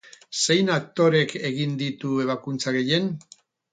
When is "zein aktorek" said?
0.43-1.35